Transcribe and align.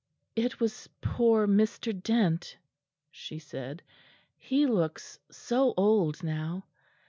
"It 0.35 0.59
was 0.59 0.89
poor 0.99 1.45
Mr. 1.47 1.93
Dent," 2.01 2.57
she 3.11 3.37
said; 3.37 3.83
"he 4.35 4.65
looks 4.65 5.19
so 5.29 5.75
old 5.77 6.23
now. 6.23 6.65